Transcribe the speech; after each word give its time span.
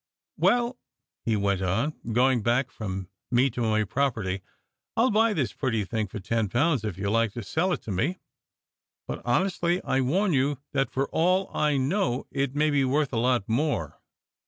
"Well," 0.37 0.79
he 1.25 1.35
went 1.35 1.61
on, 1.61 1.93
going 2.11 2.41
back 2.41 2.71
from 2.71 3.07
me 3.29 3.51
to 3.51 3.61
my 3.61 3.83
property." 3.83 4.41
I 4.97 5.03
ll 5.03 5.11
buy 5.11 5.31
this 5.33 5.53
pretty 5.53 5.85
thing 5.85 6.07
for 6.07 6.19
ten 6.19 6.49
pounds 6.49 6.83
if 6.83 6.97
you 6.97 7.11
like 7.11 7.33
to 7.33 7.43
sell 7.43 7.71
it 7.71 7.83
to 7.83 7.91
me; 7.91 8.17
but 9.07 9.21
honestly, 9.23 9.79
I 9.83 10.01
warn 10.01 10.33
you 10.33 10.57
that 10.71 10.89
for 10.89 11.07
all 11.09 11.51
I 11.55 11.77
know 11.77 12.25
it 12.31 12.55
may 12.55 12.71
be 12.71 12.83
worth 12.83 13.13
a 13.13 13.19
lot 13.19 13.47
more." 13.47 14.01